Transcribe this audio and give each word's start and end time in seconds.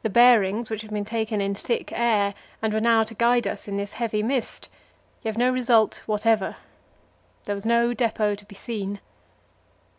The 0.00 0.08
bearings, 0.08 0.70
which 0.70 0.80
had 0.80 0.90
been 0.90 1.04
taken 1.04 1.42
in 1.42 1.54
thick 1.54 1.92
air, 1.92 2.32
and 2.62 2.72
were 2.72 2.80
now 2.80 3.04
to 3.04 3.12
guide 3.12 3.46
us 3.46 3.68
in 3.68 3.76
this 3.76 3.92
heavy 3.92 4.22
mist, 4.22 4.70
gave 5.22 5.36
no 5.36 5.50
result 5.52 6.00
whatever. 6.06 6.56
There 7.44 7.54
was 7.56 7.66
no 7.66 7.92
depot 7.92 8.36
to 8.36 8.46
be 8.46 8.54
seen. 8.54 9.00